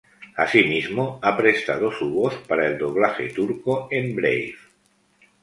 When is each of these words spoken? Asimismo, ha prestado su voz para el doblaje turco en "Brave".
Asimismo, 0.35 1.19
ha 1.21 1.37
prestado 1.37 1.91
su 1.91 2.09
voz 2.11 2.33
para 2.47 2.65
el 2.65 2.79
doblaje 2.79 3.29
turco 3.29 3.87
en 3.91 4.15
"Brave". 4.15 4.55